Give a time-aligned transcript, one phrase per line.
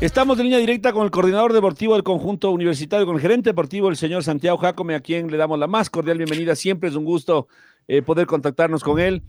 [0.00, 3.88] Estamos en línea directa con el coordinador deportivo del conjunto universitario, con el gerente deportivo,
[3.88, 6.54] el señor Santiago Jacome, a quien le damos la más cordial bienvenida.
[6.54, 7.48] Siempre es un gusto
[7.88, 9.24] eh, poder contactarnos con él.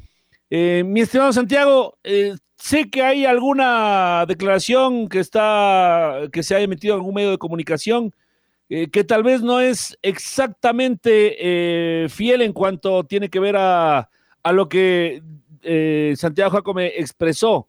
[0.51, 6.59] Eh, mi estimado Santiago, eh, sé que hay alguna declaración que está, que se ha
[6.59, 8.13] emitido en algún medio de comunicación,
[8.69, 14.07] que tal vez no es exactamente fiel en cuanto tiene que ver a,
[14.44, 15.23] a lo que
[16.16, 17.67] Santiago Jacome expresó.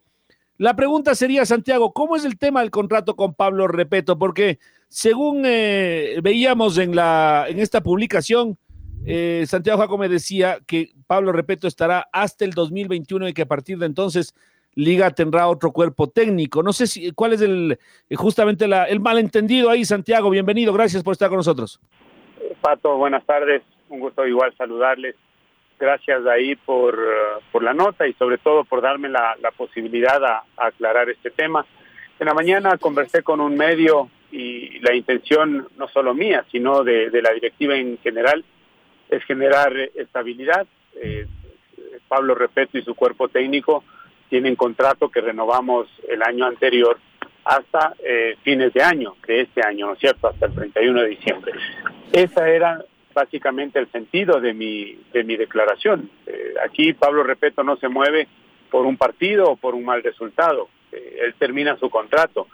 [0.61, 4.19] La pregunta sería, Santiago, ¿cómo es el tema del contrato con Pablo Repeto?
[4.19, 4.59] Porque
[4.89, 8.59] según eh, veíamos en, la, en esta publicación,
[9.03, 13.47] eh, Santiago Jaco me decía que Pablo Repeto estará hasta el 2021 y que a
[13.47, 14.35] partir de entonces
[14.75, 16.61] Liga tendrá otro cuerpo técnico.
[16.61, 20.29] No sé si cuál es el eh, justamente el malentendido ahí, Santiago.
[20.29, 21.79] Bienvenido, gracias por estar con nosotros.
[22.61, 23.63] Pato, buenas tardes.
[23.89, 25.15] Un gusto igual saludarles
[25.81, 26.97] gracias ahí por,
[27.51, 31.65] por la nota y sobre todo por darme la, posibilidad a, aclarar este tema.
[32.19, 37.09] En la mañana conversé con un medio y la intención no solo mía, sino de,
[37.09, 38.45] de la directiva en general,
[39.09, 40.67] es generar estabilidad.
[40.95, 41.25] Eh,
[42.07, 43.83] Pablo Repeto y su cuerpo técnico
[44.29, 46.97] tienen contrato que renovamos el año anterior
[47.43, 51.07] hasta eh, fines de año, de este año, ¿no es cierto?, hasta el 31 de
[51.07, 51.53] diciembre.
[52.13, 56.09] Esa era básicamente el sentido de mi, de mi declaración.
[56.25, 58.27] Eh, aquí Pablo Repeto no se mueve
[58.69, 60.69] por un partido o por un mal resultado.
[60.91, 62.47] Eh, él termina su contrato.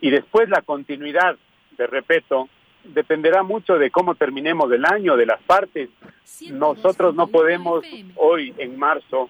[0.00, 1.36] Y después la continuidad
[1.76, 2.48] de Repeto
[2.84, 5.90] dependerá mucho de cómo terminemos el año, de las partes.
[6.50, 7.84] Nosotros no podemos
[8.16, 9.28] hoy, en marzo,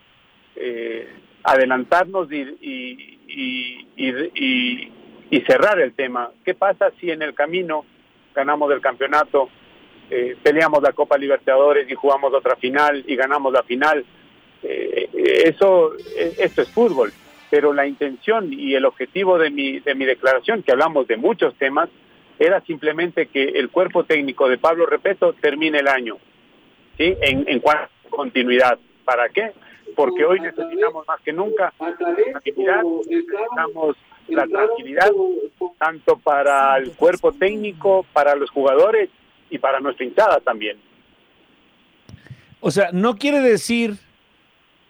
[0.54, 1.08] eh,
[1.42, 4.92] adelantarnos y, y, y,
[5.30, 6.30] y cerrar el tema.
[6.44, 7.84] ¿Qué pasa si en el camino
[8.34, 9.48] ganamos el campeonato
[10.10, 14.04] eh, peleamos la Copa Libertadores y jugamos otra final y ganamos la final.
[14.62, 15.08] Eh,
[15.44, 17.12] eso, eh, esto es fútbol,
[17.48, 21.54] pero la intención y el objetivo de mi, de mi declaración, que hablamos de muchos
[21.54, 21.88] temas,
[22.38, 26.16] era simplemente que el cuerpo técnico de Pablo Repeto termine el año,
[26.96, 27.16] ¿sí?
[27.20, 28.78] En, en cuanto a continuidad.
[29.04, 29.52] ¿Para qué?
[29.94, 32.82] Porque hoy necesitamos más que nunca la tranquilidad,
[34.28, 35.10] la tranquilidad
[35.78, 39.10] tanto para el cuerpo técnico, para los jugadores
[39.50, 40.78] y para nuestra hinchada también.
[42.60, 43.96] O sea, no quiere decir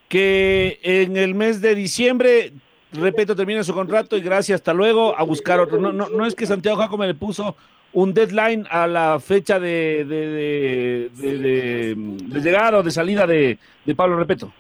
[0.09, 2.53] que en el mes de diciembre,
[2.93, 5.79] repito, termina su contrato y gracias, hasta luego, a buscar otro.
[5.79, 7.57] No, no, no es que Santiago Jacome le puso
[7.93, 13.59] un deadline a la fecha de, de, de, de llegada o de salida de,
[13.97, 14.53] Pablo Repeto.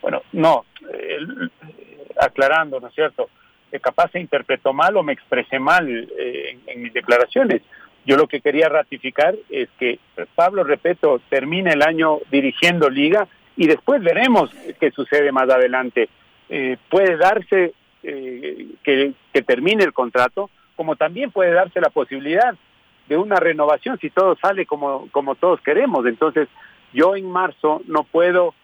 [0.00, 0.64] Bueno, no,
[2.20, 3.28] aclarando, ¿no es cierto?
[3.70, 7.62] Que capaz se interpretó mal o me expresé mal eh, en mis declaraciones.
[8.06, 9.98] Yo lo que quería ratificar es que
[10.34, 13.26] Pablo Repeto termine el año dirigiendo liga
[13.56, 14.50] y después veremos
[14.80, 16.08] qué sucede más adelante.
[16.48, 17.72] Eh, puede darse
[18.02, 22.54] eh, que, termine el contrato, como también puede darse la posibilidad
[23.08, 26.04] de una renovación si todo sale como, como todos queremos.
[26.06, 26.48] Entonces,
[26.92, 28.54] yo en marzo no puedo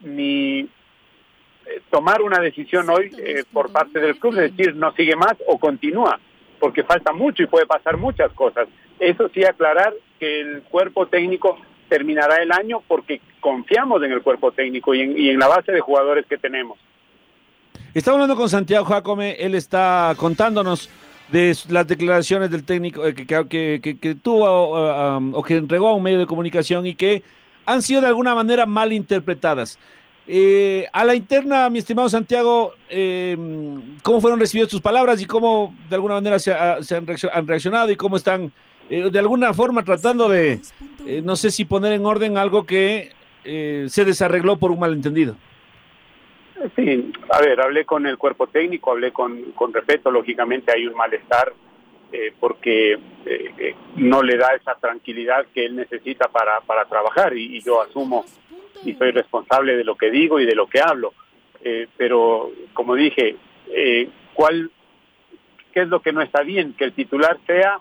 [0.00, 0.68] ni eh,
[1.90, 3.10] tomar una decisión hoy
[3.52, 6.18] por parte del club de decir no sigue más o continúa,
[6.60, 8.68] porque falta mucho y puede pasar muchas cosas.
[8.98, 11.58] Eso sí, aclarar que el cuerpo técnico
[11.88, 16.26] terminará el año porque confiamos en el cuerpo técnico y en, la base de jugadores
[16.26, 16.78] que tenemos.
[17.94, 20.90] Estamos hablando con Santiago Jacome, él está contándonos
[21.30, 25.88] de las declaraciones del técnico eh, que, que, que, tuvo uh, um, o que entregó
[25.88, 27.22] a un medio de comunicación y que
[27.64, 29.78] han sido de alguna manera mal interpretadas.
[30.28, 33.36] Eh, a la interna, mi estimado Santiago, eh,
[34.02, 38.16] ¿cómo fueron recibidas tus palabras y cómo de alguna manera se, han reaccionado y cómo
[38.16, 38.52] están
[38.88, 40.60] eh, de alguna forma tratando de,
[41.06, 43.10] eh, no sé si poner en orden algo que
[43.44, 45.36] eh, se desarregló por un malentendido.
[46.74, 50.94] Sí, a ver, hablé con el cuerpo técnico, hablé con, con respeto, lógicamente hay un
[50.94, 51.52] malestar
[52.40, 52.98] porque
[53.96, 58.24] no le da esa tranquilidad que él necesita para, para trabajar y, yo asumo
[58.86, 61.12] y soy responsable de lo que digo y de lo que hablo.
[61.98, 63.36] Pero, como dije,
[64.32, 64.70] ¿cuál,
[65.74, 66.72] ¿qué es lo que no está bien?
[66.72, 67.80] Que el titular sea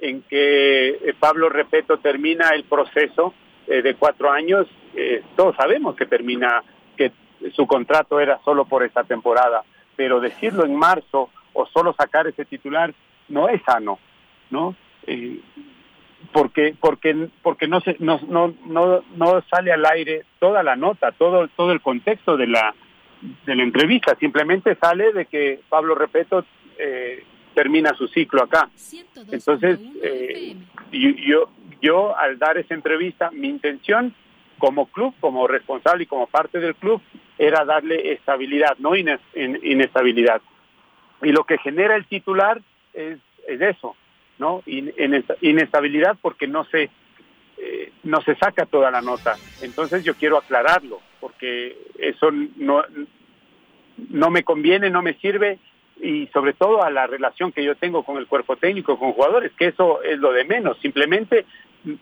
[0.00, 3.34] en que eh, Pablo Repeto termina el proceso
[3.66, 4.66] eh, de cuatro años.
[4.94, 6.62] Eh, todos sabemos que termina,
[6.96, 7.12] que
[7.54, 9.64] su contrato era solo por esta temporada,
[9.96, 12.92] pero decirlo en marzo o solo sacar ese titular
[13.28, 13.98] no es sano,
[14.50, 14.74] ¿no?
[16.32, 21.12] Porque porque porque no se no, no no no sale al aire toda la nota
[21.12, 22.74] todo todo el contexto de la
[23.44, 26.44] de la entrevista simplemente sale de que Pablo Repeto
[26.78, 27.24] eh,
[27.56, 28.68] termina su ciclo acá
[29.32, 30.54] entonces eh,
[30.92, 31.48] yo
[31.82, 34.14] yo al dar esa entrevista mi intención
[34.58, 37.00] como club como responsable y como parte del club
[37.38, 40.40] era darle estabilidad no inestabilidad
[41.22, 42.60] y lo que genera el titular
[42.92, 43.18] es,
[43.48, 43.96] es eso
[44.38, 44.62] ¿no?
[45.40, 46.90] Inestabilidad porque no se,
[47.58, 49.36] eh, no se saca toda la nota.
[49.62, 52.82] Entonces yo quiero aclararlo, porque eso no,
[54.10, 55.58] no me conviene, no me sirve,
[56.00, 59.52] y sobre todo a la relación que yo tengo con el cuerpo técnico, con jugadores,
[59.52, 60.78] que eso es lo de menos.
[60.80, 61.46] Simplemente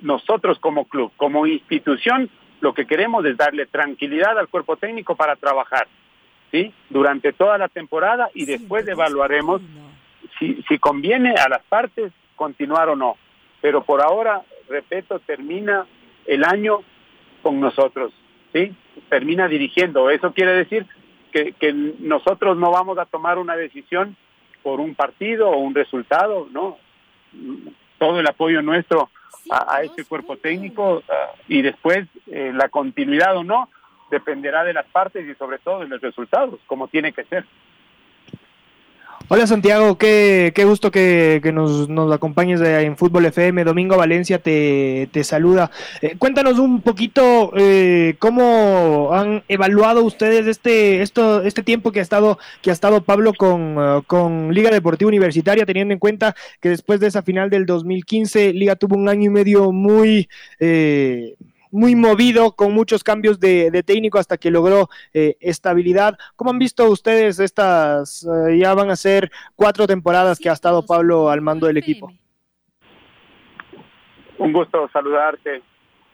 [0.00, 2.29] nosotros como club, como institución,
[2.61, 5.87] lo que queremos es darle tranquilidad al cuerpo técnico para trabajar,
[6.50, 6.73] ¿sí?
[6.91, 9.61] Durante toda la temporada y después evaluaremos
[10.38, 13.17] si, si conviene a las partes continuar o no.
[13.61, 15.87] Pero por ahora, repito, termina
[16.26, 16.81] el año
[17.43, 18.12] con nosotros,
[18.52, 18.75] ¿sí?
[19.08, 20.11] Termina dirigiendo.
[20.11, 20.87] Eso quiere decir
[21.35, 24.17] que, que nosotros no vamos a tomar una decisión
[24.63, 26.79] por un partido o un resultado, ¿no?
[27.99, 29.11] Todo el apoyo nuestro
[29.51, 31.03] a, a este cuerpo técnico uh,
[31.49, 33.69] y después eh, la continuidad o no
[34.13, 37.45] dependerá de las partes y sobre todo de los resultados, como tiene que ser.
[39.29, 43.65] Hola Santiago, qué, qué gusto que, que nos, nos, acompañes en Fútbol FM.
[43.65, 45.71] Domingo Valencia te, te saluda.
[46.03, 52.03] Eh, cuéntanos un poquito eh, cómo han evaluado ustedes este, esto, este tiempo que ha
[52.03, 56.69] estado, que ha estado Pablo con, uh, con Liga Deportiva Universitaria, teniendo en cuenta que
[56.69, 60.29] después de esa final del 2015, Liga tuvo un año y medio muy...
[60.61, 61.35] Eh,
[61.75, 66.17] muy movido, con muchos cambios de, de técnico hasta que logró eh, estabilidad.
[66.37, 68.25] ¿Cómo han visto ustedes estas?
[68.25, 72.12] Eh, ya van a ser cuatro temporadas que ha estado Pablo al mando del equipo.
[74.38, 75.62] Un gusto saludarte.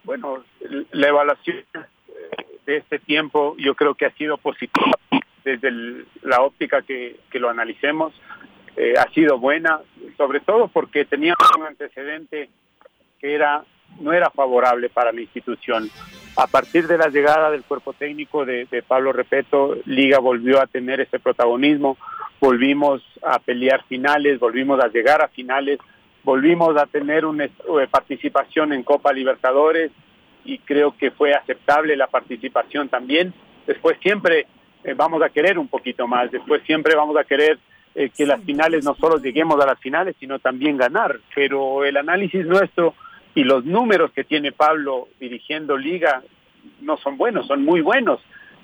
[0.04, 0.44] Bueno,
[0.92, 1.62] la evaluación
[2.64, 4.92] de este tiempo yo creo que ha sido positiva
[5.44, 8.14] desde el, la óptica que, que lo analicemos.
[8.76, 9.80] Eh, ha sido buena,
[10.16, 12.48] sobre todo porque teníamos un antecedente
[13.18, 13.62] que era
[13.98, 15.90] no era favorable para la institución.
[16.36, 20.66] A partir de la llegada del cuerpo técnico de, de, Pablo Repeto, Liga volvió a
[20.66, 21.96] tener ese protagonismo,
[22.40, 25.78] volvimos a pelear finales, volvimos a llegar a finales,
[26.22, 27.48] volvimos a tener una
[27.90, 29.90] participación en Copa Libertadores
[30.44, 33.32] y creo que fue aceptable la participación también.
[33.66, 34.46] Después siempre
[34.84, 37.58] eh, vamos a querer un poquito más, después siempre vamos a querer
[37.94, 41.96] eh, que las finales no solo lleguemos a las finales, sino también ganar, pero el
[41.96, 42.94] análisis nuestro
[43.34, 46.22] y los números que tiene Pablo dirigiendo liga
[46.80, 48.20] no son buenos, son muy buenos.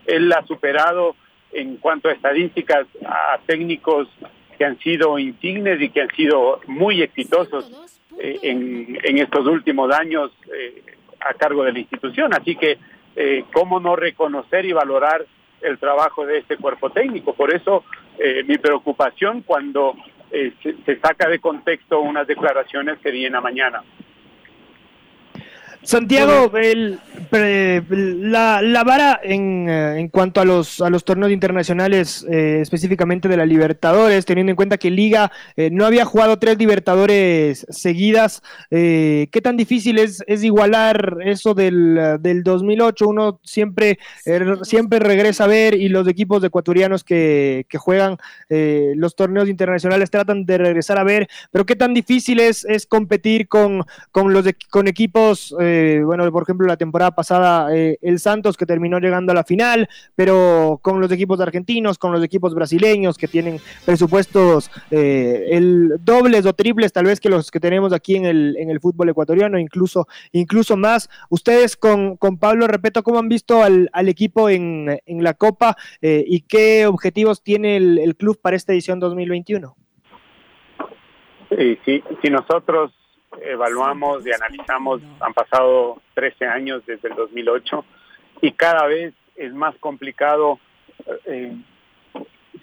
[0.07, 1.17] Él ha superado
[1.53, 4.09] en cuanto a estadísticas a técnicos
[4.59, 7.71] que han sido insignes y que han sido muy exitosos
[8.19, 10.83] eh, en, estos últimos años eh,
[11.21, 12.33] a cargo de la institución.
[12.35, 12.79] Así que,
[13.15, 15.25] eh, ¿cómo no reconocer y valorar
[15.61, 17.35] el trabajo de este cuerpo técnico?
[17.35, 17.85] Por eso,
[18.47, 19.95] mi preocupación cuando
[20.31, 23.83] se, se saca de contexto unas declaraciones que vienen a mañana.
[25.87, 26.99] Santiago, el,
[27.31, 33.29] la, la, vara en, eh, en, cuanto a los, a los torneos internacionales, eh, específicamente
[33.29, 38.43] de la Libertadores, teniendo en cuenta que Liga eh, no había jugado tres Libertadores seguidas,
[38.73, 43.07] eh, ¿qué tan difícil es, es igualar eso del, del 2008?
[43.07, 48.17] Uno siempre, er, siempre regresa a ver y los equipos ecuatorianos que, que juegan
[48.49, 52.87] eh, los torneos internacionales tratan de regresar a ver, pero ¿qué tan difícil es, es
[52.87, 55.55] competir con, con, los, con equipos?
[55.77, 59.45] Eh, bueno, por ejemplo, la temporada pasada eh, el Santos que terminó llegando a la
[59.45, 65.97] final, pero con los equipos argentinos, con los equipos brasileños que tienen presupuestos eh, el
[66.01, 69.11] dobles o triples tal vez que los que tenemos aquí en el, en el fútbol
[69.11, 71.11] ecuatoriano, incluso, incluso más.
[71.29, 75.77] Ustedes con, con Pablo Repeto, ¿cómo han visto al, al equipo en, en, la Copa
[76.01, 79.77] eh, y qué objetivos tiene el, el, club para esta edición 2021?
[81.51, 82.93] Sí, sí, si nosotros
[83.43, 87.85] evaluamos y analizamos, han pasado 13 años desde el 2008
[88.43, 90.59] y cada vez es más complicado
[91.27, 91.53] eh,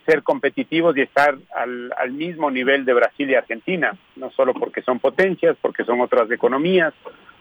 [0.05, 4.81] ser competitivos y estar al, al, mismo nivel de Brasil y Argentina, no solo porque
[4.81, 6.93] son potencias, porque son otras economías,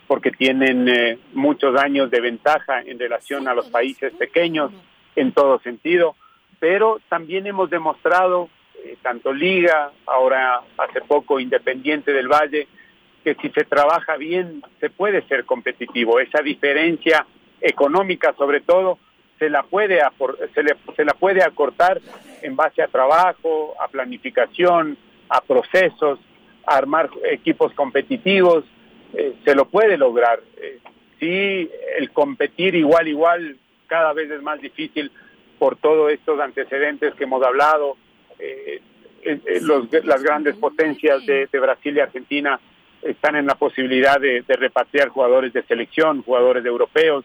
[0.06, 4.70] porque tienen eh, muchos años de ventaja en relación a los países pequeños
[5.16, 6.16] en todo sentido,
[6.60, 8.48] pero también hemos demostrado,
[8.84, 12.68] eh, tanto Liga, ahora hace poco Independiente del Valle,
[13.24, 16.20] que si se trabaja bien se puede ser competitivo.
[16.20, 17.26] Esa diferencia
[17.60, 18.98] económica sobre todo
[19.38, 20.00] se la puede
[20.54, 22.00] se, le, se la puede acortar
[22.42, 24.96] en base a trabajo, a planificación,
[25.28, 26.18] a procesos,
[26.66, 28.64] a armar equipos competitivos,
[29.14, 30.40] eh, se lo puede lograr.
[30.56, 30.78] Eh,
[31.18, 35.10] sí, el competir igual igual cada vez es más difícil
[35.58, 37.96] por todos estos antecedentes que hemos hablado.
[38.38, 38.80] Eh,
[40.04, 42.58] las grandes potencias de, Brasil y Argentina
[43.02, 47.24] están en la posibilidad de, repatriar jugadores de selección, jugadores europeos,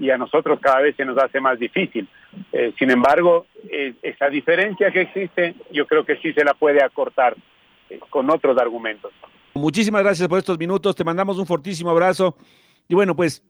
[0.00, 2.08] y a nosotros cada vez se nos hace más difícil.
[2.78, 3.46] sin embargo,
[4.02, 7.36] esa diferencia que existe, yo creo que sí se la puede acortar
[8.10, 9.12] con otros argumentos.
[9.54, 12.36] Muchísimas gracias por estos minutos, te mandamos un fortísimo abrazo
[12.88, 13.42] y bueno, pues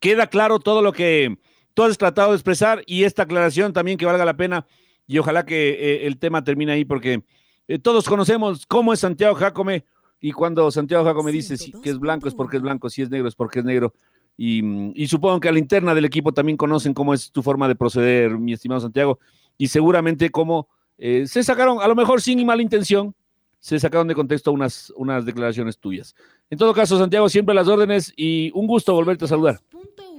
[0.00, 1.36] queda claro todo lo que
[1.74, 4.66] tú has tratado de expresar y esta aclaración también que valga la pena
[5.06, 7.24] y ojalá que eh, el tema termine ahí porque
[7.68, 9.84] eh, todos conocemos cómo es Santiago Jacome
[10.24, 13.28] y cuando Santiago Jacome dice que es blanco es porque es blanco, si es negro
[13.28, 13.92] es porque es negro
[14.38, 17.74] y, supongo que a la interna del equipo también conocen cómo es tu forma de
[17.74, 19.18] proceder, mi estimado Santiago,
[19.58, 20.66] y seguramente cómo
[20.96, 23.14] eh, se sacaron, a lo mejor sin mala intención,
[23.58, 26.16] se sacaron de contexto unas, unas declaraciones tuyas.
[26.48, 29.58] En todo caso, Santiago, siempre las órdenes y un gusto volverte a saludar.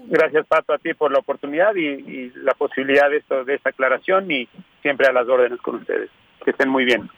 [0.08, 4.30] Gracias, Pato, a ti por la oportunidad y, la posibilidad de, esto, de esta aclaración
[4.30, 4.48] y
[4.84, 6.12] siempre a las órdenes con ustedes.
[6.44, 7.10] Que estén muy bien.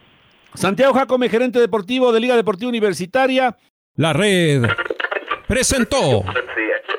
[0.58, 3.56] Santiago Jacome, gerente deportivo de Liga Deportiva Universitaria.
[3.96, 4.64] La red
[5.48, 6.26] presentó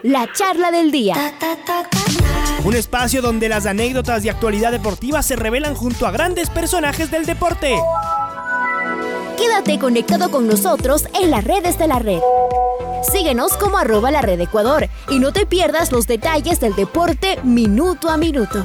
[0.05, 1.17] la charla del día.
[2.65, 7.27] Un espacio donde las anécdotas de actualidad deportiva se revelan junto a grandes personajes del
[7.27, 7.77] deporte.
[9.37, 12.21] Quédate conectado con nosotros en las redes de la red.
[13.11, 18.09] Síguenos como arroba la red Ecuador y no te pierdas los detalles del deporte minuto
[18.09, 18.65] a minuto.